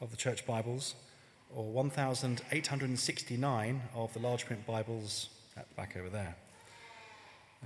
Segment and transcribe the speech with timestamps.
[0.00, 0.94] of the Church Bibles,
[1.54, 6.36] or 1,869 of the large print Bibles at the back over there.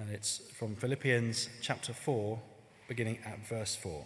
[0.00, 2.40] And it's from Philippians chapter 4,
[2.88, 4.04] beginning at verse 4.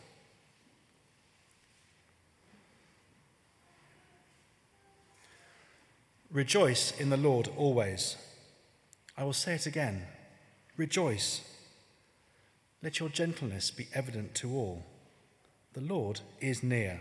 [6.31, 8.19] Rejoice in the Lord always.
[9.17, 10.05] I will say it again
[10.77, 11.41] rejoice.
[12.83, 14.85] Let your gentleness be evident to all.
[15.73, 17.01] The Lord is near.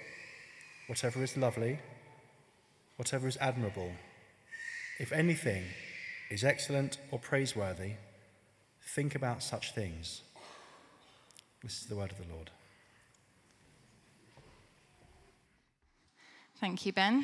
[0.91, 1.79] whatever is lovely,
[2.97, 3.93] whatever is admirable,
[4.99, 5.63] if anything
[6.29, 7.93] is excellent or praiseworthy,
[8.81, 10.21] think about such things.
[11.63, 12.51] This is the word of the Lord.
[16.59, 17.23] Thank you, Ben.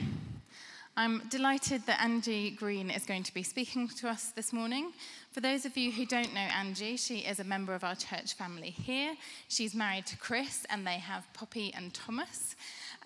[0.95, 4.93] I'm delighted that Angie Green is going to be speaking to us this morning.
[5.31, 8.33] For those of you who don't know Angie, she is a member of our church
[8.33, 9.13] family here.
[9.47, 12.55] She's married to Chris, and they have Poppy and Thomas.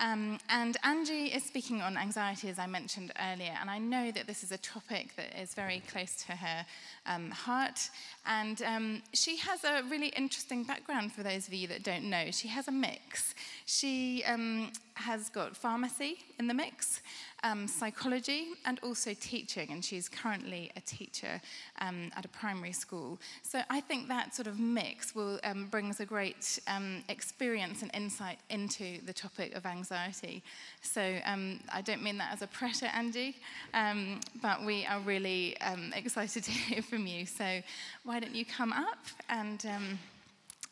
[0.01, 4.25] Um, and Angie is speaking on anxiety, as I mentioned earlier, and I know that
[4.25, 6.65] this is a topic that is very close to her
[7.05, 7.87] um, heart.
[8.25, 12.31] And um, she has a really interesting background for those of you that don't know.
[12.31, 13.35] She has a mix.
[13.67, 17.01] She um, has got pharmacy in the mix,
[17.43, 19.71] um, psychology, and also teaching.
[19.71, 21.41] And she's currently a teacher
[21.79, 23.19] um, at a primary school.
[23.43, 27.91] So I think that sort of mix will um, brings a great um, experience and
[27.93, 30.43] insight into the topic of anxiety.
[30.81, 33.35] So um, I don't mean that as a pressure, Andy,
[33.73, 35.57] um, but we are really
[35.95, 37.25] excited to hear from you.
[37.25, 37.61] So
[38.03, 39.65] why don't you come up and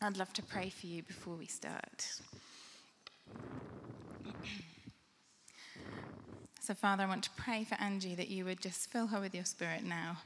[0.02, 2.20] I'd love to pray for you before we start.
[6.62, 9.34] So, Father, I want to pray for Angie that you would just fill her with
[9.34, 10.18] your spirit now.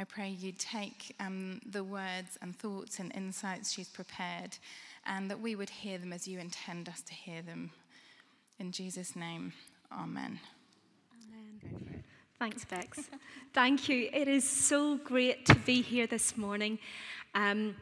[0.00, 4.58] I pray you'd take um, the words and thoughts and insights she's prepared
[5.06, 7.70] and that we would hear them as you intend us to hear them.
[8.58, 9.52] In Jesus' name,
[9.92, 10.40] amen.
[11.22, 12.02] Amen.
[12.40, 13.08] Thanks, Bex.
[13.52, 14.10] Thank you.
[14.12, 16.80] It is so great to be here this morning.
[17.36, 17.76] Um,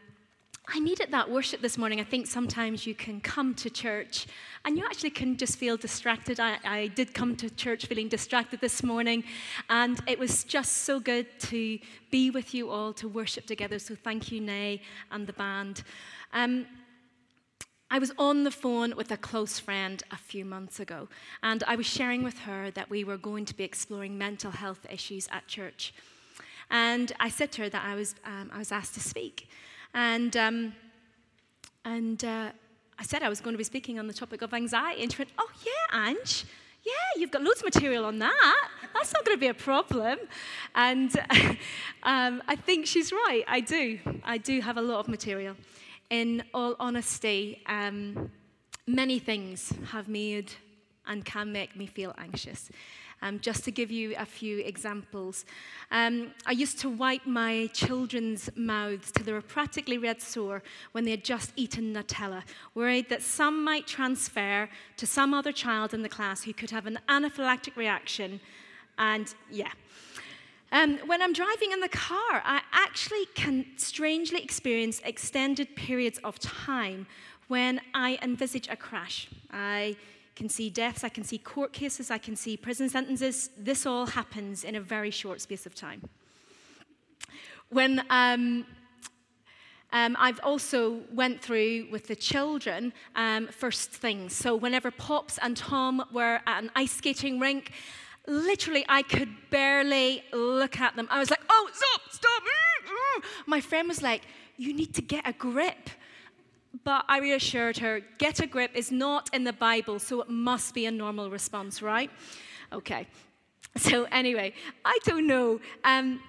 [0.69, 1.99] I needed that worship this morning.
[1.99, 4.27] I think sometimes you can come to church
[4.65, 6.39] and you actually can just feel distracted.
[6.39, 9.25] I, I, did come to church feeling distracted this morning,
[9.69, 11.81] and it was just so good to
[12.13, 13.81] be with you all to worship together.
[13.81, 15.83] So thank you, Nay, and the band.
[16.33, 16.67] Um,
[17.91, 21.09] I was on the phone with a close friend a few months ago,
[21.43, 24.87] and I was sharing with her that we were going to be exploring mental health
[24.89, 25.93] issues at church.
[26.71, 29.49] And I said to her that I was, um, I was asked to speak.
[29.95, 30.75] And, um,
[31.85, 32.51] and uh,
[32.99, 35.03] I said I was going to be speaking on the topic of anxiety.
[35.03, 36.45] And she went, Oh, yeah, Ange.
[36.85, 38.69] Yeah, you've got loads of material on that.
[38.95, 40.19] That's not going to be a problem.
[40.75, 41.17] And
[42.03, 43.45] um, I think she's right.
[43.47, 44.01] I do.
[44.25, 45.57] I do have a lot of material.
[46.11, 48.31] In all honesty, um,
[48.87, 50.53] many things have made
[51.07, 52.71] and can make me feel anxious.
[53.23, 55.45] Um, just to give you a few examples.
[55.93, 60.61] Um, I used to wipe my children's mouths till they were practically red sore
[60.91, 62.43] when they had just eaten Nutella,
[62.75, 66.87] worried that some might transfer to some other child in the class who could have
[66.87, 68.41] an anaphylactic reaction.
[68.99, 69.71] And yeah.
[70.73, 76.39] Um, when I'm driving in the car, I actually can strangely experience extended periods of
[76.39, 77.07] time
[77.49, 79.29] when I envisage a crash.
[79.53, 79.97] I
[80.35, 83.51] can see deaths, I can see court cases, I can see prison sentences.
[83.57, 86.03] This all happens in a very short space of time.
[87.69, 88.67] When um,
[89.93, 94.35] um, I've also went through with the children um, first things.
[94.35, 97.73] So whenever Pops and Tom were at an ice skating rink,
[98.27, 101.09] literally I could barely look at them.
[101.11, 102.43] I was like, "Oh, stop, stop!"
[103.47, 104.23] My friend was like,
[104.57, 105.91] "You need to get a grip."
[106.85, 110.75] But I reassured her, get a grip is not in the Bible, so it must
[110.75, 112.11] be a normal response, right?
[112.73, 113.07] Okay.
[113.77, 114.53] So, anyway,
[114.85, 115.61] I don't know.
[115.85, 116.21] Um,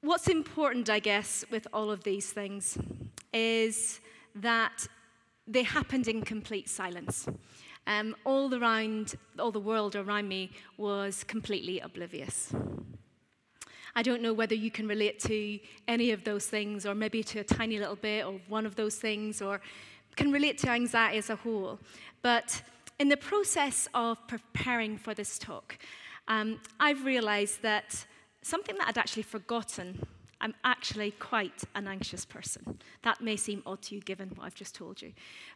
[0.00, 2.76] what's important, I guess, with all of these things
[3.32, 4.00] is
[4.34, 4.86] that
[5.46, 7.28] they happened in complete silence.
[7.86, 12.52] Um, all around, all the world around me was completely oblivious.
[13.94, 15.58] I don't know whether you can relate to
[15.88, 18.96] any of those things, or maybe to a tiny little bit of one of those
[18.96, 19.60] things, or
[20.16, 21.78] can relate to anxiety as a whole.
[22.22, 22.62] But
[22.98, 25.78] in the process of preparing for this talk,
[26.28, 28.04] um, I've realized that
[28.42, 30.06] something that I'd actually forgotten
[30.40, 32.78] I'm actually quite an anxious person.
[33.02, 35.12] That may seem odd to you given what I've just told you.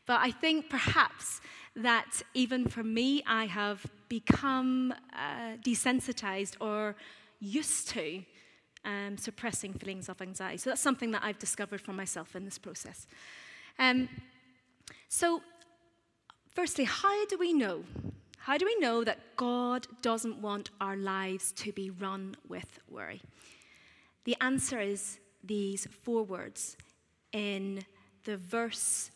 [0.06, 1.40] But I think perhaps
[1.76, 6.96] that even for me, I have become uh, desensitized or
[7.40, 8.22] used to
[8.84, 10.58] um, suppressing feelings of anxiety.
[10.58, 13.06] So that's something that I've discovered for myself in this process.
[13.78, 14.08] Um,
[15.08, 15.42] so,
[16.54, 17.84] firstly, how do we know?
[18.38, 23.22] How do we know that God doesn't want our lives to be run with worry?
[24.24, 26.76] The answer is these four words
[27.32, 27.84] in
[28.24, 29.10] the verse,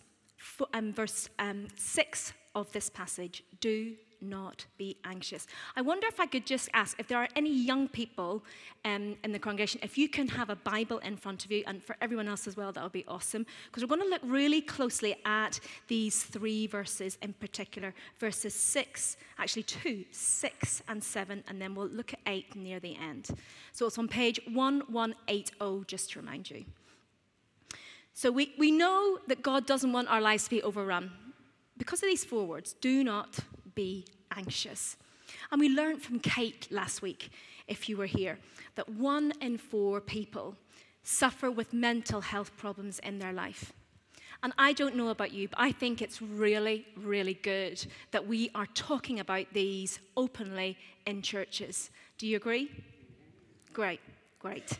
[0.73, 5.47] um, verse um, 6 of this passage do not be anxious.
[5.77, 8.45] I wonder if I could just ask if there are any young people
[8.85, 11.83] um, in the congregation, if you can have a Bible in front of you, and
[11.83, 13.47] for everyone else as well, that would be awesome.
[13.67, 19.17] Because we're going to look really closely at these three verses in particular verses 6,
[19.39, 23.29] actually 2, 6 and 7, and then we'll look at 8 near the end.
[23.73, 26.65] So it's on page 1180, just to remind you.
[28.19, 31.13] So we, we know that God doesn't want our lives to be overrun.
[31.77, 33.39] Because of these four words, do not
[33.79, 34.05] be
[34.37, 34.97] anxious.
[35.53, 37.31] And we learned from Kate last week,
[37.69, 38.39] if you were here,
[38.75, 40.57] that one in four people
[41.05, 43.73] suffer with mental health problems in their life.
[44.43, 48.51] And I don't know about you, but I think it's really, really good that we
[48.55, 50.77] are talking about these openly
[51.07, 51.91] in churches.
[52.19, 52.71] Do you agree?
[53.73, 54.01] Great,
[54.41, 54.79] great.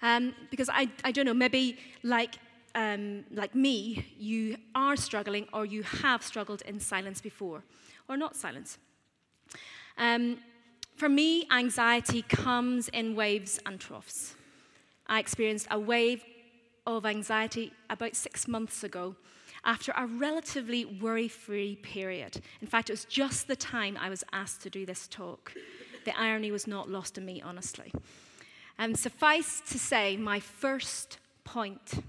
[0.00, 2.36] Um, because I, I don't know, maybe like,
[2.74, 7.62] um, like me, you are struggling or you have struggled in silence before,
[8.10, 8.76] or not silence.
[9.96, 10.38] Um,
[10.96, 14.34] for me, anxiety comes in waves and troughs.
[15.06, 16.22] I experienced a wave
[16.86, 19.16] of anxiety about six months ago
[19.64, 22.40] after a relatively worry free period.
[22.60, 25.52] In fact, it was just the time I was asked to do this talk.
[26.04, 27.92] The irony was not lost on me, honestly.
[28.78, 32.02] And suffice to say, my first point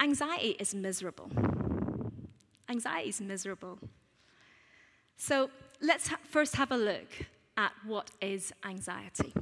[0.00, 1.30] anxiety is miserable.
[2.68, 3.78] Anxiety is miserable.
[5.16, 5.50] So
[5.80, 7.08] let's ha- first have a look
[7.56, 9.32] at what is anxiety.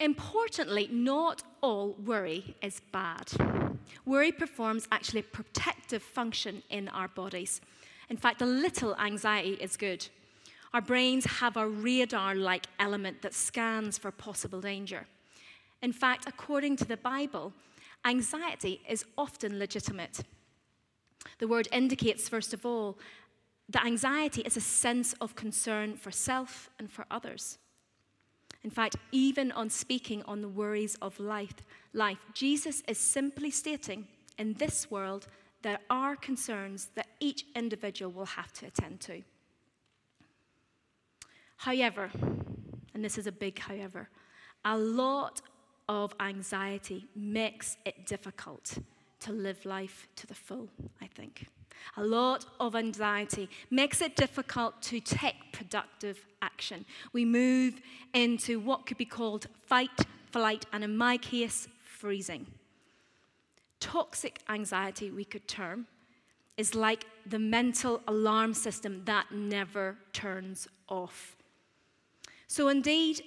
[0.00, 3.30] Importantly, not all worry is bad.
[4.04, 7.60] Worry performs actually a protective function in our bodies.
[8.08, 10.08] In fact, a little anxiety is good.
[10.74, 15.06] Our brains have a radar like element that scans for possible danger.
[15.82, 17.52] In fact, according to the Bible,
[18.04, 20.20] anxiety is often legitimate.
[21.38, 22.98] The word indicates, first of all,
[23.72, 27.58] that anxiety is a sense of concern for self and for others.
[28.64, 31.54] In fact, even on speaking on the worries of life,
[31.92, 34.06] life, Jesus is simply stating
[34.38, 35.26] in this world
[35.62, 39.22] there are concerns that each individual will have to attend to.
[41.56, 42.10] However,
[42.94, 44.08] and this is a big however,
[44.64, 45.40] a lot
[45.88, 48.78] of anxiety makes it difficult
[49.20, 50.68] to live life to the full,
[51.00, 51.46] I think.
[51.96, 56.84] A lot of anxiety makes it difficult to take productive action.
[57.12, 57.80] We move
[58.14, 59.90] into what could be called fight,
[60.30, 62.46] flight, and in my case, freezing.
[63.80, 65.86] Toxic anxiety, we could term,
[66.56, 71.36] is like the mental alarm system that never turns off.
[72.46, 73.22] So, indeed,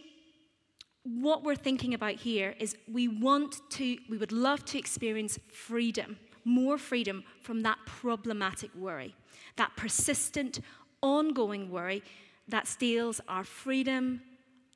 [1.04, 6.18] what we're thinking about here is we want to, we would love to experience freedom,
[6.46, 9.16] more freedom from that problematic worry,
[9.58, 10.62] that persistent,
[11.02, 12.02] ongoing worry
[12.48, 14.22] that steals our freedom,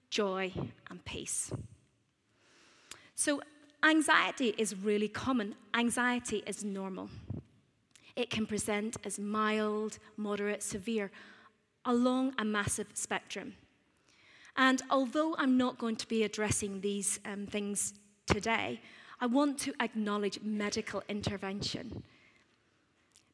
[0.09, 0.51] joy,
[0.89, 1.51] and peace.
[3.15, 3.41] So,
[3.83, 5.55] anxiety is really common.
[5.73, 7.09] Anxiety is normal.
[8.15, 11.11] It can present as mild, moderate, severe,
[11.85, 13.53] along a massive spectrum.
[14.57, 17.93] And although I'm not going to be addressing these um, things
[18.25, 18.81] today,
[19.21, 22.03] I want to acknowledge medical intervention.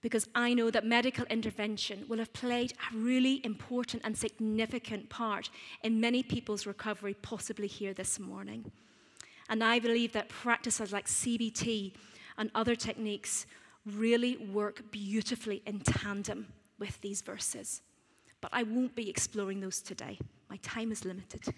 [0.01, 5.49] Because I know that medical intervention will have played a really important and significant part
[5.83, 8.71] in many people's recovery, possibly here this morning.
[9.49, 11.93] And I believe that practices like CBT
[12.37, 13.45] and other techniques
[13.85, 16.47] really work beautifully in tandem
[16.79, 17.81] with these verses.
[18.41, 20.19] But I won't be exploring those today.
[20.49, 21.53] My time is limited.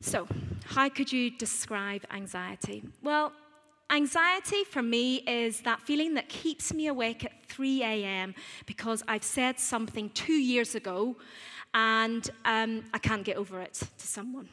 [0.00, 0.26] So,
[0.64, 2.82] how could you describe anxiety?
[3.02, 3.32] Well,
[3.90, 8.34] anxiety for me is that feeling that keeps me awake at 3 a.m.
[8.66, 11.16] because I've said something two years ago
[11.72, 14.48] and um, I can't get over it to someone.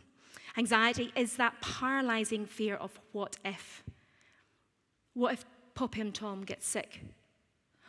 [0.58, 3.84] Anxiety is that paralyzing fear of what if?
[5.14, 7.02] What if Poppy and Tom get sick?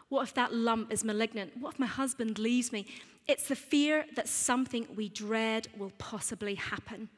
[0.09, 1.57] What if that lump is malignant?
[1.59, 2.87] What if my husband leaves me?
[3.27, 7.09] It's the fear that something we dread will possibly happen.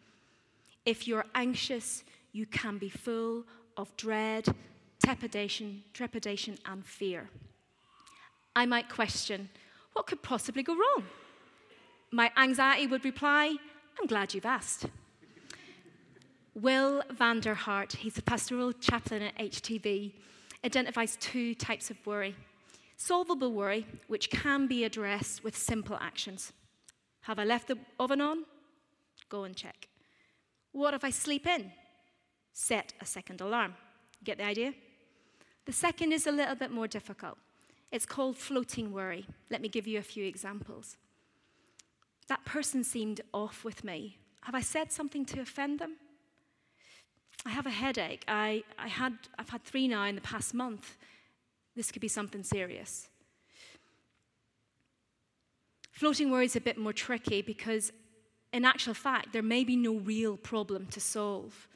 [0.86, 3.44] If you're anxious, you can be full
[3.76, 4.46] of dread,
[5.04, 7.28] trepidation, trepidation and fear.
[8.54, 9.50] I might question,
[9.92, 11.04] what could possibly go wrong?
[12.12, 13.56] My anxiety would reply,
[14.00, 14.86] I'm glad you've asked.
[16.54, 20.12] Will van der Hart, he's a pastoral chaplain at HTB,
[20.64, 22.34] identifies two types of worry
[22.96, 26.52] solvable worry, which can be addressed with simple actions.
[27.22, 28.44] Have I left the oven on?
[29.28, 29.88] Go and check.
[30.76, 31.72] What if I sleep in?
[32.52, 33.76] Set a second alarm.
[34.22, 34.74] Get the idea?
[35.64, 37.38] The second is a little bit more difficult.
[37.90, 39.26] It's called floating worry.
[39.50, 40.98] Let me give you a few examples.
[42.28, 44.18] That person seemed off with me.
[44.42, 45.96] Have I said something to offend them?
[47.46, 48.24] I have a headache.
[48.28, 50.98] I, I had, I've had three now in the past month.
[51.74, 53.08] This could be something serious.
[55.90, 57.92] Floating worry is a bit more tricky because,
[58.52, 61.68] in actual fact, there may be no real problem to solve.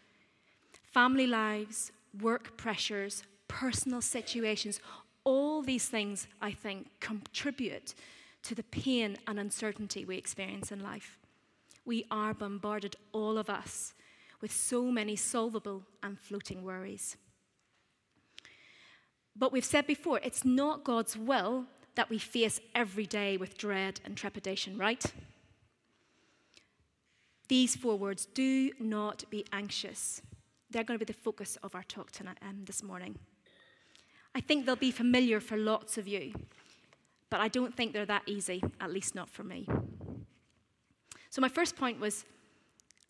[0.82, 4.80] Family lives, work pressures, personal situations,
[5.24, 7.94] all these things, I think, contribute
[8.42, 11.18] to the pain and uncertainty we experience in life.
[11.84, 13.94] We are bombarded, all of us,
[14.40, 17.16] with so many solvable and floating worries.
[19.36, 24.00] But we've said before, it's not God's will that we face every day with dread
[24.04, 25.04] and trepidation, right?
[27.50, 30.22] These four words do not be anxious.
[30.70, 33.18] They're going to be the focus of our talk tonight, um, this morning.
[34.36, 36.32] I think they'll be familiar for lots of you,
[37.28, 39.66] but I don't think they're that easy, at least not for me.
[41.30, 42.24] So, my first point was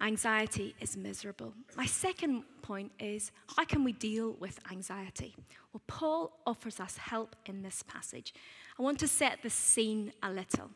[0.00, 1.52] anxiety is miserable.
[1.76, 5.34] My second point is how can we deal with anxiety?
[5.74, 8.32] Well, Paul offers us help in this passage.
[8.78, 10.70] I want to set the scene a little.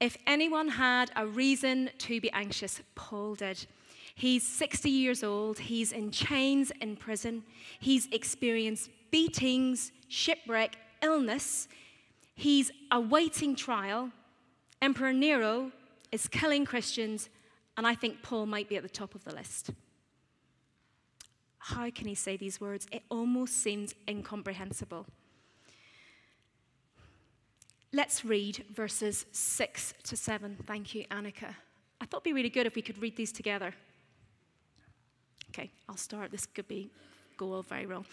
[0.00, 3.66] If anyone had a reason to be anxious, Paul did.
[4.14, 5.58] He's 60 years old.
[5.58, 7.44] He's in chains in prison.
[7.78, 11.68] He's experienced beatings, shipwreck, illness.
[12.34, 14.10] He's awaiting trial.
[14.80, 15.72] Emperor Nero
[16.12, 17.28] is killing Christians,
[17.76, 19.70] and I think Paul might be at the top of the list.
[21.58, 22.86] How can he say these words?
[22.92, 25.06] It almost seems incomprehensible.
[27.92, 30.58] Let's read verses 6 to 7.
[30.66, 31.54] Thank you, Annika.
[32.00, 33.74] I thought it'd be really good if we could read these together.
[35.50, 36.30] Okay, I'll start.
[36.30, 36.90] This could be
[37.38, 38.04] go all very wrong.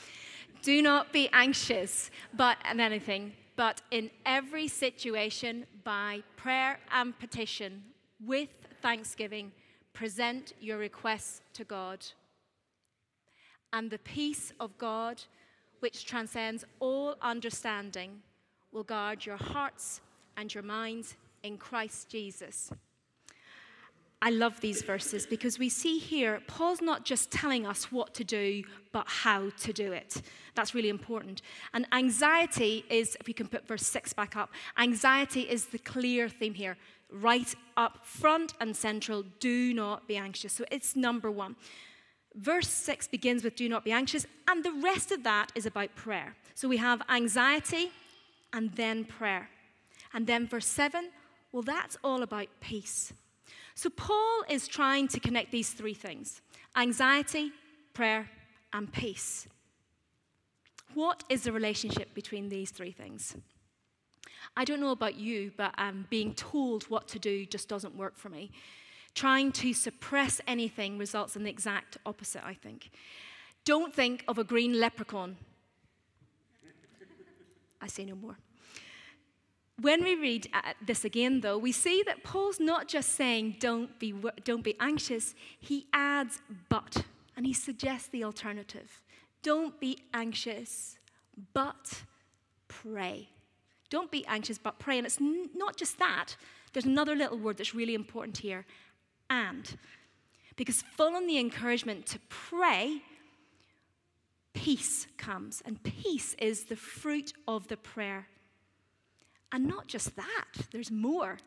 [0.61, 7.83] Do not be anxious but and anything, but in every situation by prayer and petition
[8.25, 8.49] with
[8.81, 9.51] thanksgiving
[9.91, 12.05] present your requests to God.
[13.73, 15.21] And the peace of God,
[15.79, 18.21] which transcends all understanding,
[18.75, 20.01] will guard your hearts
[20.35, 22.73] and your minds in Christ Jesus.
[24.21, 28.25] I love these verses because we see here Paul's not just telling us what to
[28.25, 30.21] do, but how to do it.
[30.55, 31.41] That's really important.
[31.73, 36.27] And anxiety is, if we can put verse 6 back up, anxiety is the clear
[36.27, 36.75] theme here.
[37.09, 40.51] Right up front and central, do not be anxious.
[40.51, 41.55] So it's number one.
[42.33, 45.95] Verse 6 begins with do not be anxious, and the rest of that is about
[45.95, 46.35] prayer.
[46.55, 47.91] So we have anxiety
[48.53, 49.49] and then prayer.
[50.13, 51.09] And then verse 7,
[51.51, 53.13] well, that's all about peace.
[53.75, 56.41] So Paul is trying to connect these three things
[56.77, 57.51] anxiety,
[57.93, 58.29] prayer,
[58.73, 59.47] and peace.
[60.93, 63.35] What is the relationship between these three things?
[64.55, 68.17] I don't know about you, but um, being told what to do just doesn't work
[68.17, 68.51] for me.
[69.13, 72.91] Trying to suppress anything results in the exact opposite, I think.
[73.65, 75.37] Don't think of a green leprechaun.
[77.85, 78.35] I say no more.
[79.79, 80.49] When we read
[80.83, 84.11] this again, though, we see that Paul's not just saying, don't be,
[84.43, 87.03] don't be anxious, he adds, but,
[87.37, 89.03] and he suggests the alternative.
[89.43, 90.97] Don't be anxious,
[91.53, 92.01] but
[92.67, 93.29] pray.
[93.91, 94.97] Don't be anxious, but pray.
[94.97, 96.35] And it's n- not just that,
[96.73, 98.65] there's another little word that's really important here
[99.29, 99.77] and.
[100.55, 103.01] Because following the encouragement to pray,
[104.55, 105.61] peace comes.
[105.63, 108.27] And peace is the fruit of the prayer
[109.55, 111.37] and not just that, there's more.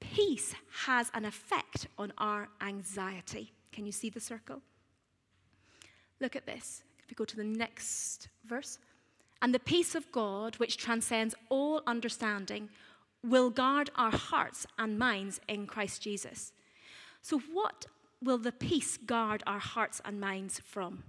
[0.00, 0.54] Peace
[0.86, 3.52] has an effect on our anxiety.
[3.70, 4.62] Can you see the circle?
[6.20, 6.82] Look at this.
[7.00, 8.78] If we go to the next verse.
[9.42, 12.70] And the peace of God, which transcends all understanding,
[13.22, 16.52] will guard our hearts and minds in Christ Jesus.
[17.20, 17.84] So, what
[18.22, 21.04] will the peace guard our hearts and minds from?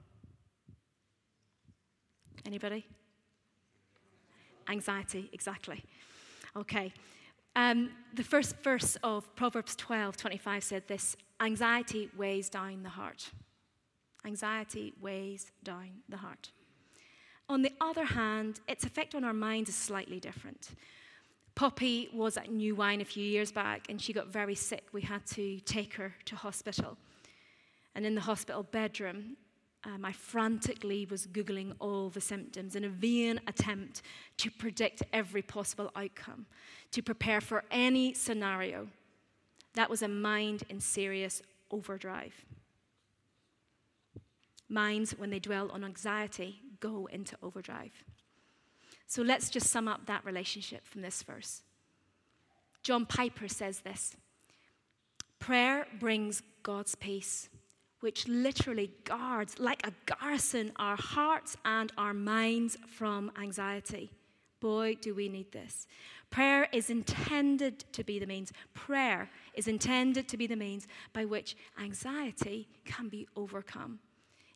[2.46, 2.86] Anybody?
[4.70, 5.84] anxiety exactly?
[6.56, 6.94] Okay.
[7.56, 13.32] Um, the first verse of Proverbs 12 25 said this anxiety weighs down the heart.
[14.26, 16.52] Anxiety weighs down the heart.
[17.48, 20.70] On the other hand, its effect on our minds is slightly different.
[21.56, 24.86] Poppy was at New Wine a few years back and she got very sick.
[24.94, 26.98] We had to take her to hospital.
[27.96, 29.36] And in the hospital bedroom,
[29.86, 34.02] um, I frantically was Googling all the symptoms in a vain attempt
[34.38, 36.46] to predict every possible outcome,
[36.92, 38.88] to prepare for any scenario.
[39.76, 42.34] That was a mind in serious overdrive.
[44.68, 48.04] Minds, when they dwell on anxiety, go into overdrive.
[49.08, 51.64] So let's just sum up that relationship from this verse.
[52.84, 54.16] John Piper says this
[55.40, 57.50] Prayer brings God's peace
[58.00, 64.12] which literally guards, like a garrison, our hearts and our minds from anxiety.
[64.60, 65.88] Boy, do we need this.
[66.30, 71.26] Prayer is intended to be the means, prayer is intended to be the means by
[71.26, 74.00] which anxiety can be overcome.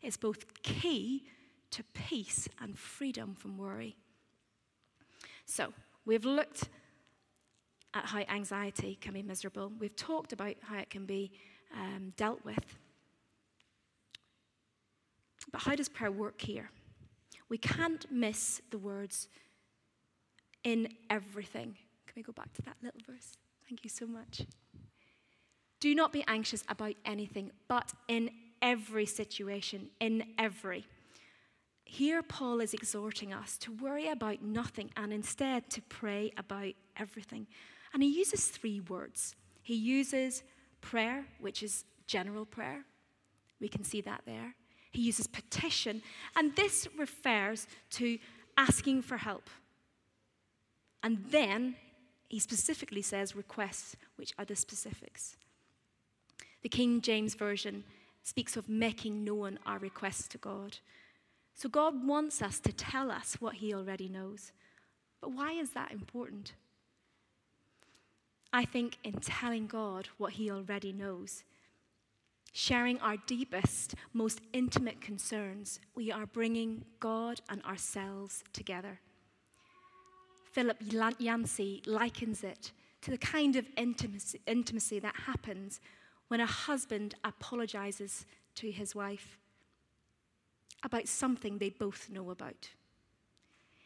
[0.00, 1.24] It's both key
[1.70, 3.96] to peace and freedom from worry.
[5.46, 5.72] So,
[6.06, 6.68] we've looked
[7.92, 11.32] at how anxiety can be miserable, we've talked about how it can be
[11.74, 12.76] um, dealt with.
[15.52, 16.70] But how does prayer work here?
[17.48, 19.28] We can't miss the words
[20.62, 21.76] in everything.
[22.06, 23.36] Can we go back to that little verse?
[23.68, 24.42] Thank you so much.
[25.80, 28.30] Do not be anxious about anything, but in
[28.62, 30.86] every situation, in every.
[31.84, 37.46] Here, Paul is exhorting us to worry about nothing and instead to pray about everything.
[37.92, 39.36] And he uses three words.
[39.62, 40.42] He uses
[40.80, 42.84] prayer, which is general prayer.
[43.60, 44.54] We can see that there.
[44.94, 46.02] He uses petition,
[46.36, 48.18] and this refers to
[48.56, 49.50] asking for help.
[51.02, 51.74] And then
[52.28, 55.36] he specifically says requests, which are the specifics.
[56.62, 57.84] The King James Version
[58.22, 60.78] speaks of making known our requests to God.
[61.54, 64.52] So God wants us to tell us what he already knows.
[65.20, 66.54] But why is that important?
[68.52, 71.44] I think in telling God what he already knows,
[72.56, 79.00] sharing our deepest, most intimate concerns, we are bringing God and ourselves together.
[80.52, 80.76] Philip
[81.18, 82.70] Yancey likens it
[83.02, 85.80] to the kind of intimacy, intimacy that happens
[86.28, 89.36] when a husband apologizes to his wife
[90.84, 92.70] about something they both know about.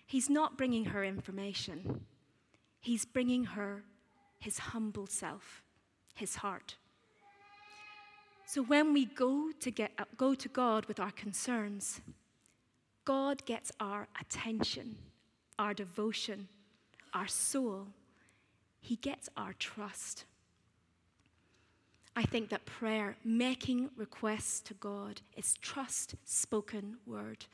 [0.07, 2.05] He's not bringing her information,
[2.81, 3.85] he's bringing her
[4.39, 5.63] his humble self,
[6.15, 6.77] his heart.
[8.49, 12.01] So when we go to, get, uh, go to God with our concerns,
[13.05, 14.97] God gets our attention,
[15.59, 16.49] our devotion,
[17.13, 17.89] our soul.
[18.81, 20.25] He gets our trust.
[22.17, 27.45] I think that prayer, making requests to God, is trust spoken word.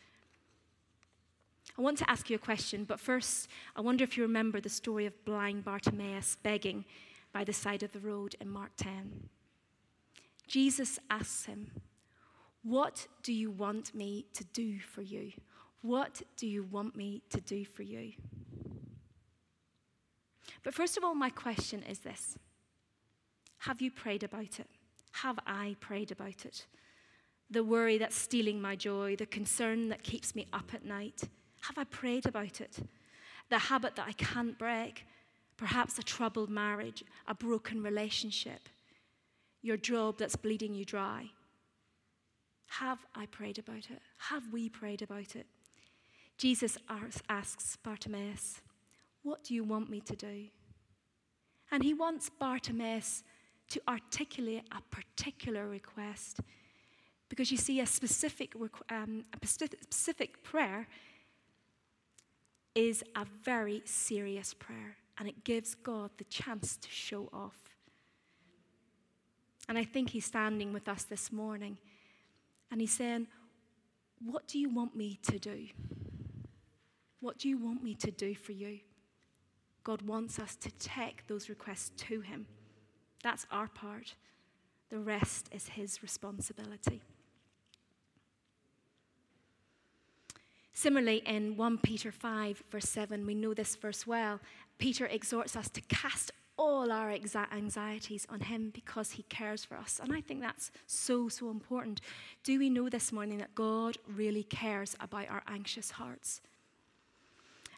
[1.76, 4.68] I want to ask you a question, but first, I wonder if you remember the
[4.68, 6.85] story of blind Bartimaeus begging
[7.33, 9.28] by the side of the road in Mark 10.
[10.46, 11.70] Jesus asks him,
[12.62, 15.33] What do you want me to do for you?
[15.83, 18.12] What do you want me to do for you?
[20.62, 22.37] But first of all, my question is this
[23.59, 24.68] Have you prayed about it?
[25.12, 26.66] Have I prayed about it?
[27.50, 31.22] The worry that's stealing my joy, the concern that keeps me up at night.
[31.61, 32.78] Have I prayed about it?
[33.50, 35.04] The habit that I can't break,
[35.57, 38.68] perhaps a troubled marriage, a broken relationship,
[39.64, 41.31] your job that's bleeding you dry.
[42.66, 44.03] Have I prayed about it?
[44.18, 45.46] Have we prayed about it?
[46.37, 46.77] Jesus
[47.31, 48.61] asks Bartimaeus,
[49.22, 50.44] What do you want me to do?
[51.70, 53.22] And he wants Bartimaeus
[53.70, 56.40] to articulate a particular request.
[57.31, 58.53] Because you see, a specific,
[58.90, 60.87] um, a specific prayer
[62.74, 67.73] is a very serious prayer, and it gives God the chance to show off.
[69.68, 71.79] And I think he's standing with us this morning
[72.70, 73.29] and he's saying,
[74.24, 75.68] What do you want me to do?
[77.20, 78.81] What do you want me to do for you?
[79.83, 82.46] God wants us to take those requests to him.
[83.22, 84.14] That's our part.
[84.90, 87.00] The rest is his responsibility.
[90.72, 94.40] Similarly, in 1 Peter 5, verse 7, we know this verse well.
[94.79, 100.00] Peter exhorts us to cast all our anxieties on Him because He cares for us.
[100.02, 102.00] And I think that's so, so important.
[102.42, 106.40] Do we know this morning that God really cares about our anxious hearts?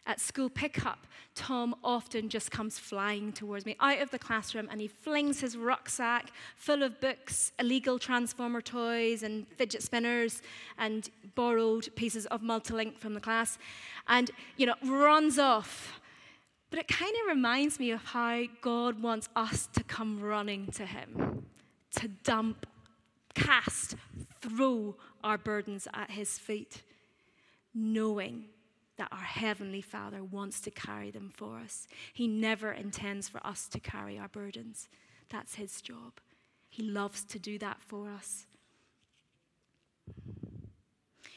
[0.07, 4.79] At school pickup, Tom often just comes flying towards me out of the classroom and
[4.79, 10.41] he flings his rucksack full of books, illegal transformer toys, and fidget spinners,
[10.77, 13.57] and borrowed pieces of multilink from the class,
[14.07, 15.99] and, you know, runs off.
[16.69, 20.85] But it kind of reminds me of how God wants us to come running to
[20.85, 21.45] him,
[21.95, 22.65] to dump,
[23.33, 23.95] cast,
[24.41, 26.83] throw our burdens at his feet,
[27.73, 28.45] knowing
[28.97, 31.87] that our Heavenly Father wants to carry them for us.
[32.13, 34.89] He never intends for us to carry our burdens.
[35.29, 36.13] That's His job.
[36.69, 38.45] He loves to do that for us.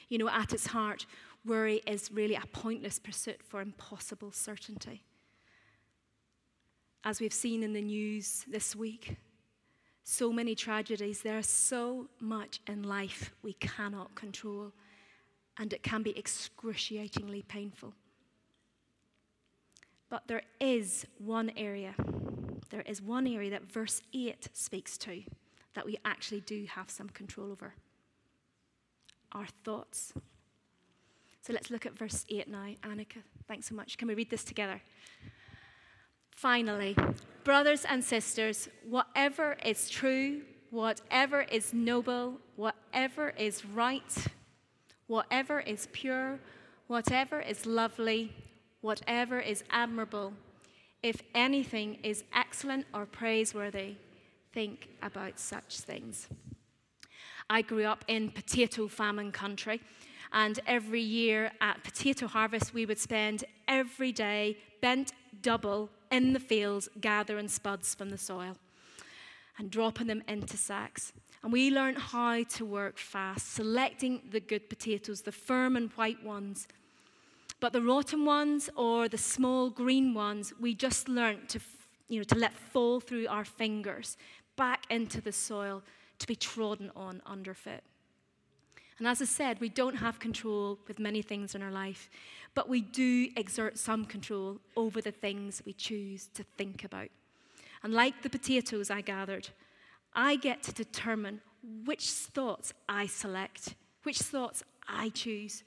[0.09, 1.07] You know, at its heart,
[1.45, 5.03] worry is really a pointless pursuit for impossible certainty.
[7.05, 9.17] As we've seen in the news this week,
[10.05, 14.73] so many tragedies, there's so much in life we cannot control
[15.59, 17.95] and it can be excruciatingly painful.
[20.11, 21.95] But there is one area,
[22.69, 25.23] there is one area that verse 8 speaks to
[25.75, 27.75] that we actually do have some control over
[29.33, 30.13] our thoughts.
[31.41, 32.75] So let's look at verse 8 now.
[32.83, 33.97] Annika, thanks so much.
[33.97, 34.83] Can we read this together?
[36.31, 36.97] Finally,
[37.45, 44.27] brothers and sisters, whatever is true, whatever is noble, whatever is right,
[45.07, 46.39] whatever is pure,
[46.87, 48.33] whatever is lovely,
[48.81, 50.33] whatever is admirable,
[51.03, 53.97] if anything is excellent or praiseworthy,
[54.53, 56.29] think about such things.
[57.49, 59.81] I grew up in potato famine country,
[60.33, 65.13] and every year at potato harvest, we would spend every day bent
[65.43, 68.57] double in the fields gathering spuds from the soil
[69.59, 71.13] and dropping them into sacks.
[71.43, 76.23] And we learned how to work fast, selecting the good potatoes, the firm and white
[76.23, 76.69] ones.
[77.61, 81.61] But the rotten ones or the small green ones, we just learned to,
[82.09, 84.17] you know, to let fall through our fingers
[84.57, 85.83] back into the soil
[86.19, 87.83] to be trodden on underfoot.
[89.01, 92.11] And as I said, we don't have control with many things in our life,
[92.55, 97.09] but we do exert some control over the things we choose to think about.
[97.83, 99.49] And like the potatoes I gathered,
[100.13, 101.41] I get to determine
[101.87, 105.65] which thoughts I select, which thoughts I choose.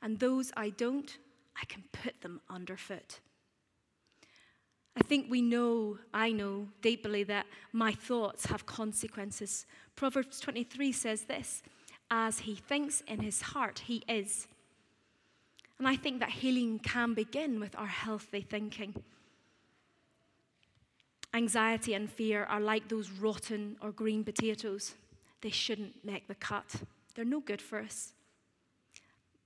[0.00, 1.18] And those I don't,
[1.54, 3.20] I can put them underfoot.
[4.96, 9.66] I think we know, I know deeply that my thoughts have consequences.
[9.96, 11.62] Proverbs 23 says this
[12.10, 14.46] as he thinks in his heart, he is.
[15.78, 18.94] And I think that healing can begin with our healthy thinking.
[21.34, 24.94] Anxiety and fear are like those rotten or green potatoes.
[25.40, 26.74] They shouldn't make the cut,
[27.14, 28.12] they're no good for us.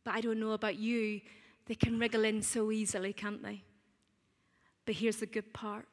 [0.05, 1.20] But I don't know about you,
[1.66, 3.62] they can wriggle in so easily, can't they?
[4.85, 5.87] But here's the good part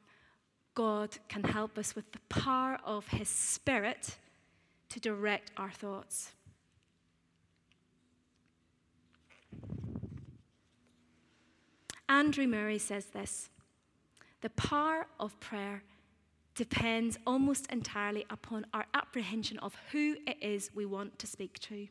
[0.74, 4.16] God can help us with the power of His Spirit
[4.88, 6.32] to direct our thoughts.
[12.10, 13.50] Andrew Murray says this
[14.42, 15.84] the power of prayer
[16.56, 21.86] depends almost entirely upon our apprehension of who it is we want to speak to.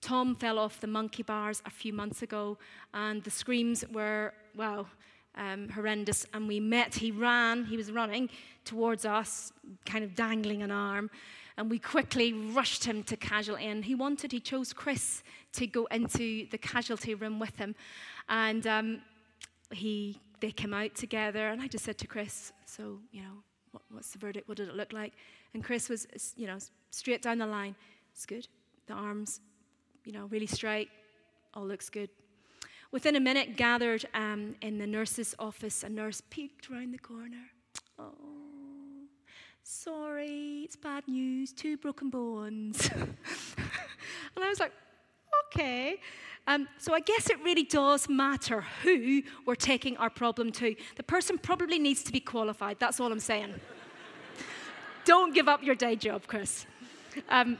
[0.00, 2.58] Tom fell off the monkey bars a few months ago,
[2.92, 4.86] and the screams were, well,
[5.34, 6.26] um, horrendous.
[6.34, 8.28] And we met, he ran, he was running
[8.64, 9.52] towards us,
[9.86, 11.10] kind of dangling an arm.
[11.56, 13.64] And we quickly rushed him to casualty.
[13.64, 17.74] And he wanted, he chose Chris to go into the casualty room with him.
[18.28, 19.02] And um,
[19.70, 23.82] he they came out together, and I just said to Chris, So, you know, what,
[23.90, 24.48] what's the verdict?
[24.48, 25.14] What did it look like?
[25.54, 26.58] And Chris was, you know,
[26.90, 27.74] straight down the line.
[28.12, 28.46] It's good.
[28.86, 29.40] The arms,
[30.04, 30.88] you know, really straight.
[31.54, 32.10] All looks good.
[32.90, 37.50] Within a minute, gathered um, in the nurse's office, a nurse peeked around the corner.
[37.98, 38.14] Oh,
[39.62, 41.52] sorry, it's bad news.
[41.52, 42.88] Two broken bones.
[42.96, 43.16] and
[44.36, 44.72] I was like,
[45.46, 46.00] okay.
[46.48, 50.74] Um, so I guess it really does matter who we're taking our problem to.
[50.96, 52.78] The person probably needs to be qualified.
[52.80, 53.52] That's all I'm saying.
[55.04, 56.64] Don't give up your day job, Chris.
[57.28, 57.58] Um,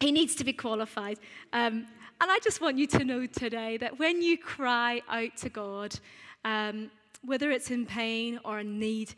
[0.00, 1.18] he needs to be qualified.
[1.54, 1.86] Um,
[2.20, 5.98] and I just want you to know today that when you cry out to God,
[6.44, 6.90] um,
[7.24, 9.14] whether it's in pain or in need,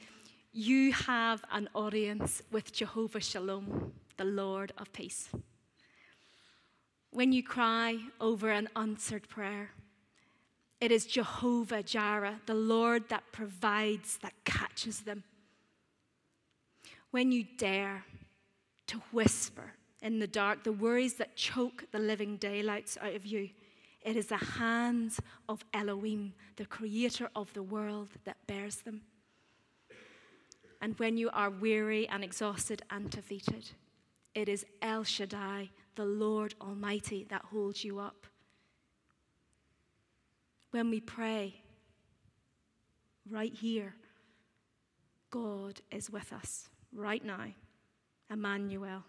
[0.53, 5.29] you have an audience with Jehovah Shalom, the Lord of peace
[7.17, 9.71] when you cry over an answered prayer.
[10.83, 15.25] It is Jehovah Jireh, the Lord that provides, that catches them.
[17.13, 18.05] When you dare
[18.89, 23.49] to whisper in the dark the worries that choke the living daylights out of you,
[24.07, 29.01] It is the hands of Elohim, the creator of the world, that bears them.
[30.81, 33.71] And when you are weary and exhausted and defeated,
[34.33, 38.27] it is El Shaddai, the Lord Almighty, that holds you up.
[40.71, 41.63] When we pray,
[43.29, 43.95] right here,
[45.31, 47.47] God is with us right now.
[48.31, 49.05] Emmanuel.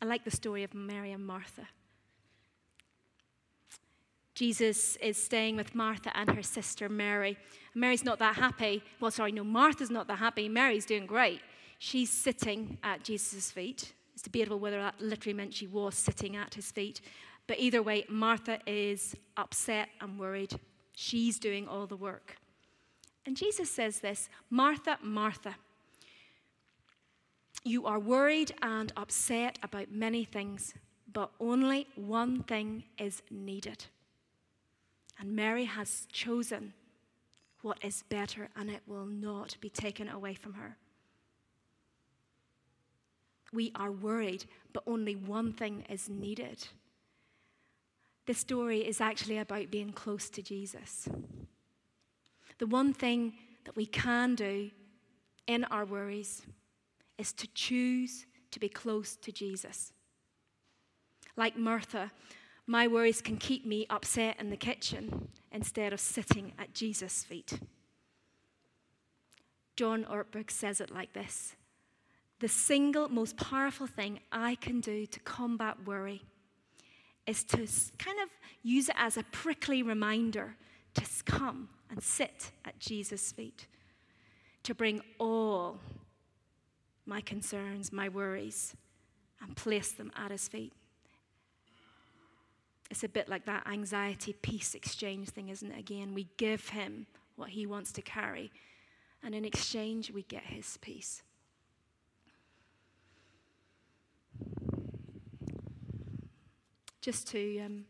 [0.00, 1.68] I like the story of Mary and Martha.
[4.36, 7.38] Jesus is staying with Martha and her sister Mary.
[7.74, 8.84] Mary's not that happy.
[9.00, 10.46] Well, sorry, no, Martha's not that happy.
[10.46, 11.40] Mary's doing great.
[11.78, 13.94] She's sitting at Jesus' feet.
[14.12, 17.00] It's debatable whether that literally meant she was sitting at his feet.
[17.46, 20.60] But either way, Martha is upset and worried.
[20.94, 22.36] She's doing all the work.
[23.24, 25.54] And Jesus says this Martha, Martha,
[27.64, 30.74] you are worried and upset about many things,
[31.10, 33.86] but only one thing is needed.
[35.18, 36.74] And Mary has chosen
[37.62, 40.76] what is better, and it will not be taken away from her.
[43.52, 46.68] We are worried, but only one thing is needed.
[48.26, 51.08] This story is actually about being close to Jesus.
[52.58, 54.70] The one thing that we can do
[55.46, 56.42] in our worries
[57.18, 59.92] is to choose to be close to Jesus.
[61.36, 62.10] Like Martha,
[62.66, 67.60] my worries can keep me upset in the kitchen instead of sitting at Jesus' feet.
[69.76, 71.54] John Ortberg says it like this
[72.40, 76.22] The single most powerful thing I can do to combat worry
[77.26, 77.66] is to
[77.98, 78.30] kind of
[78.62, 80.56] use it as a prickly reminder
[80.94, 83.66] to come and sit at Jesus' feet,
[84.62, 85.78] to bring all
[87.04, 88.74] my concerns, my worries,
[89.40, 90.72] and place them at his feet.
[92.90, 95.78] It's a bit like that anxiety peace exchange thing, isn't it?
[95.78, 98.52] Again, we give him what he wants to carry,
[99.22, 101.22] and in exchange, we get his peace.
[107.00, 107.84] Just to um,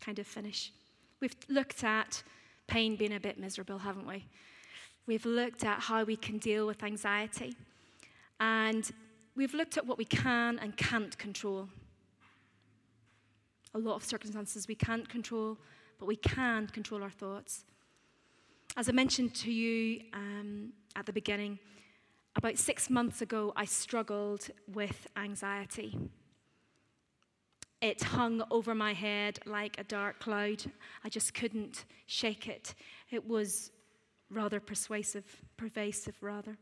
[0.00, 0.72] kind of finish,
[1.20, 2.22] we've looked at
[2.66, 4.26] pain being a bit miserable, haven't we?
[5.06, 7.54] We've looked at how we can deal with anxiety,
[8.40, 8.90] and
[9.36, 11.68] we've looked at what we can and can't control
[13.74, 15.58] a lot of circumstances we can't control,
[15.98, 17.64] but we can control our thoughts.
[18.76, 21.58] As I mentioned to you um, at the beginning,
[22.36, 25.96] about six months ago, I struggled with anxiety.
[27.80, 30.64] It hung over my head like a dark cloud.
[31.04, 32.74] I just couldn't shake it.
[33.10, 33.70] It was
[34.30, 35.24] rather persuasive,
[35.56, 36.56] pervasive, rather.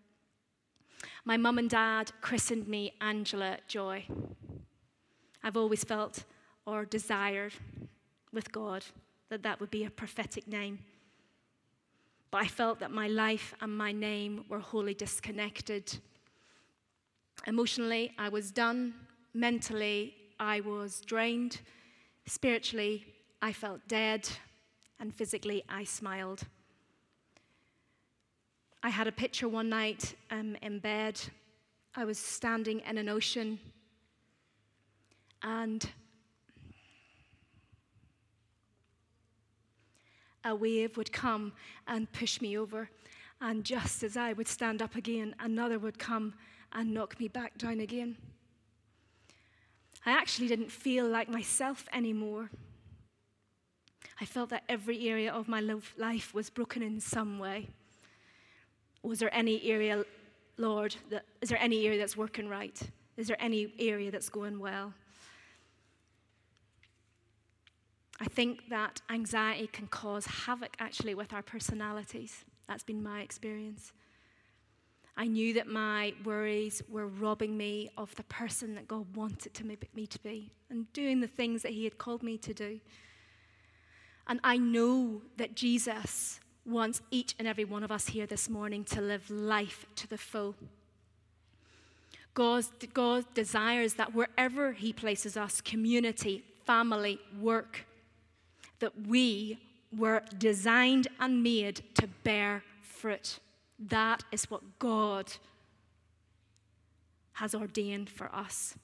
[1.24, 4.04] My mum and dad christened me Angela Joy.
[5.42, 6.24] I've always felt
[6.66, 7.52] or desired
[8.32, 8.84] with God
[9.28, 10.78] that that would be a prophetic name.
[12.30, 15.98] But I felt that my life and my name were wholly disconnected.
[17.46, 18.94] Emotionally, I was done.
[19.34, 21.60] Mentally, I was drained.
[22.26, 23.04] Spiritually,
[23.40, 24.28] I felt dead.
[25.00, 26.42] And physically, I smiled.
[28.82, 31.20] I had a picture one night um, in bed.
[31.94, 33.58] I was standing in an ocean,
[35.42, 35.88] and
[40.44, 41.52] a wave would come
[41.86, 42.90] and push me over.
[43.40, 46.34] And just as I would stand up again, another would come
[46.72, 48.16] and knock me back down again.
[50.04, 52.50] I actually didn't feel like myself anymore.
[54.20, 55.60] I felt that every area of my
[55.96, 57.68] life was broken in some way.
[59.02, 60.04] Was there any area,
[60.56, 62.80] Lord, that, is there any area that's working right?
[63.16, 64.94] Is there any area that's going well?
[68.22, 72.44] I think that anxiety can cause havoc actually with our personalities.
[72.68, 73.92] That's been my experience.
[75.16, 79.64] I knew that my worries were robbing me of the person that God wanted to
[79.64, 82.78] me to be and doing the things that He had called me to do.
[84.28, 88.84] And I know that Jesus wants each and every one of us here this morning
[88.84, 90.54] to live life to the full.
[92.34, 97.84] God desires that wherever He places us community, family, work
[98.82, 99.58] that we
[99.96, 103.38] were designed and made to bear fruit.
[103.78, 105.32] That is what God
[107.34, 108.74] has ordained for us.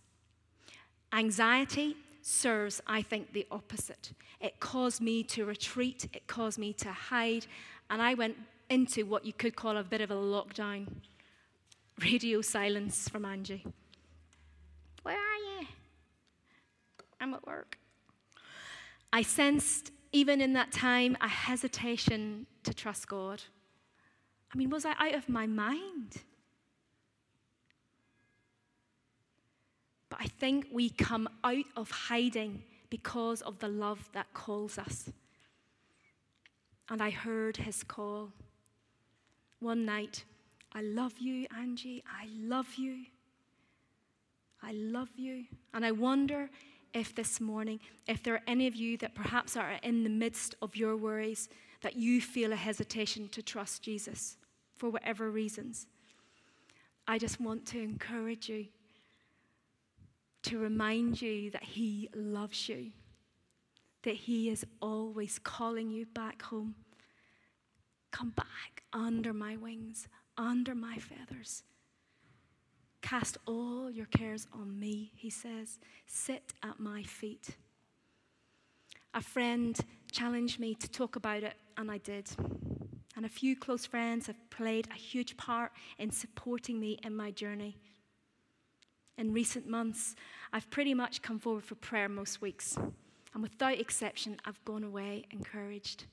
[1.13, 4.13] Anxiety serves, I think, the opposite.
[4.41, 7.47] It caused me to retreat, it caused me to hide,
[7.91, 8.37] and I went
[8.71, 10.87] into what you could call a bit of a lockdown.
[12.01, 13.67] Radio silence from Angie.
[15.03, 15.67] Where are you?
[17.21, 17.79] I'm at work.
[19.13, 23.43] I sensed, even in that time, a hesitation to trust God.
[24.53, 26.23] I mean, was I out of my mind?
[30.11, 35.11] But I think we come out of hiding because of the love that calls us.
[36.89, 38.33] And I heard his call.
[39.61, 40.25] One night,
[40.73, 42.03] I love you, Angie.
[42.07, 43.05] I love you.
[44.63, 45.45] I love you.
[45.75, 46.49] And I wonder
[46.95, 50.55] if this morning, if there are any of you that perhaps are in the midst
[50.63, 51.49] of your worries,
[51.83, 54.37] that you feel a hesitation to trust Jesus
[54.75, 55.87] for whatever reasons,
[57.07, 58.67] I just want to encourage you
[60.45, 62.93] to remind you that He loves you,
[64.03, 66.75] that He is always calling you back home.
[68.11, 71.63] Come back under my wings, under my feathers.
[73.01, 75.79] Cast all your cares on me, he says.
[76.07, 77.57] Sit at my feet.
[79.15, 79.79] A friend
[80.11, 82.29] challenged me to talk about it, and I did.
[83.17, 87.31] And a few close friends have played a huge part in supporting me in my
[87.31, 87.77] journey.
[89.17, 90.15] In recent months,
[90.53, 92.77] I've pretty much come forward for prayer most weeks,
[93.35, 96.05] and without exception, I've gone away encouraged.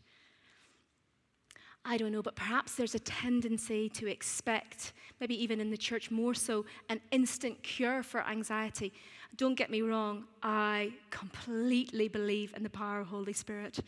[1.87, 6.09] I don't know, but perhaps there's a tendency to expect, maybe even in the church
[6.09, 8.91] more so, an instant cure for anxiety.
[9.37, 13.79] Don't get me wrong, I completely believe in the power of Holy Spirit.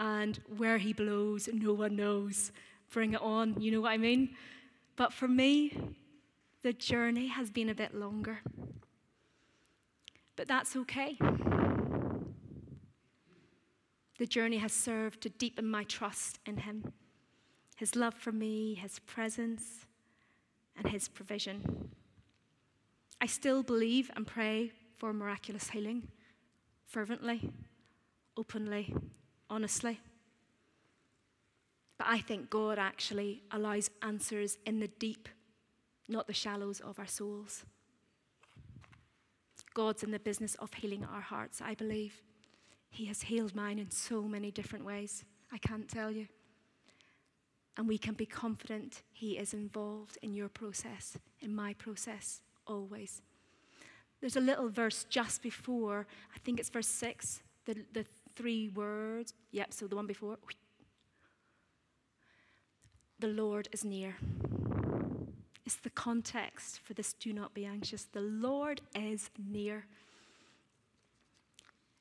[0.00, 2.50] And where He blows, no one knows.
[2.90, 4.30] Bring it on, you know what I mean?
[4.96, 5.76] But for me,
[6.62, 8.40] the journey has been a bit longer.
[10.34, 11.18] But that's okay.
[14.18, 16.92] The journey has served to deepen my trust in Him
[17.78, 19.86] his love for me, his presence,
[20.76, 21.90] and his provision.
[23.20, 26.08] I still believe and pray for miraculous healing
[26.84, 27.52] fervently,
[28.36, 28.92] openly,
[29.48, 30.00] honestly.
[31.98, 35.28] But I think God actually allows answers in the deep,
[36.08, 37.64] not the shallows of our souls.
[39.72, 42.22] God's in the business of healing our hearts, I believe.
[42.90, 45.24] He has healed mine in so many different ways.
[45.52, 46.26] I can't tell you
[47.78, 53.22] and we can be confident He is involved in your process, in my process, always.
[54.20, 59.32] There's a little verse just before, I think it's verse 6, the, the three words.
[59.52, 60.38] Yep, so the one before.
[63.20, 64.16] The Lord is near.
[65.64, 68.04] It's the context for this do not be anxious.
[68.04, 69.86] The Lord is near.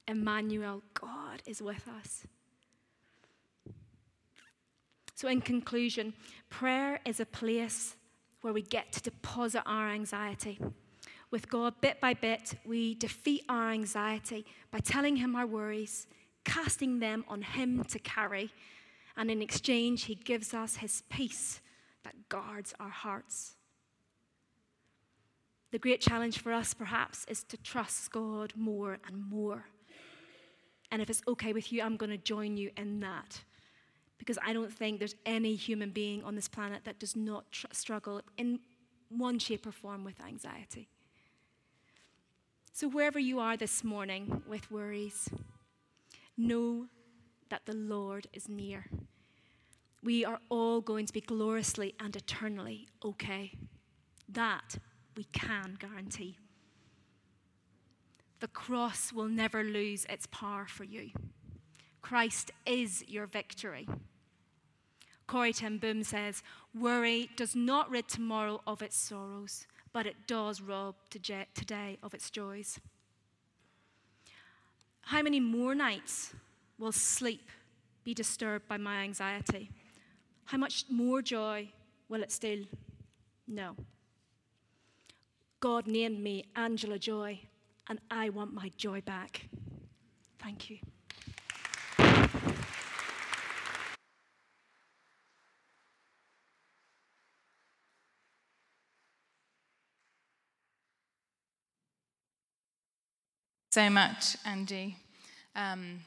[0.07, 2.23] Emmanuel, God is with us.
[5.17, 6.13] So, in conclusion,
[6.51, 7.95] prayer is a place
[8.41, 10.59] where we get to deposit our anxiety.
[11.31, 16.05] With God, bit by bit, we defeat our anxiety by telling Him our worries,
[16.45, 18.51] casting them on Him to carry,
[19.17, 21.61] and in exchange, He gives us His peace
[22.03, 23.55] that guards our hearts.
[25.71, 29.65] The great challenge for us, perhaps, is to trust God more and more.
[30.91, 33.41] And if it's okay with you, I'm going to join you in that
[34.17, 37.67] because I don't think there's any human being on this planet that does not tr-
[37.71, 38.59] struggle in
[39.09, 40.89] one shape or form with anxiety.
[42.73, 45.29] So, wherever you are this morning with worries,
[46.37, 46.87] know
[47.49, 48.85] that the Lord is near.
[50.03, 53.53] We are all going to be gloriously and eternally okay.
[54.29, 54.77] That
[55.15, 56.37] we can guarantee.
[58.39, 61.09] The cross will never lose its power for you.
[62.07, 63.85] Christ is your victory.
[65.27, 66.41] Corrie ten Boom says,
[66.73, 72.29] Worry does not rid tomorrow of its sorrows, but it does rob today of its
[72.29, 72.79] joys.
[75.01, 76.33] How many more nights
[76.79, 77.49] will sleep
[78.05, 79.69] be disturbed by my anxiety?
[80.45, 81.67] How much more joy
[82.07, 82.63] will it steal?
[83.49, 83.75] No.
[85.59, 87.41] God named me Angela Joy,
[87.89, 89.49] and I want my joy back.
[90.39, 90.77] Thank you.
[103.77, 104.95] So much, Angie.
[105.55, 105.99] Um,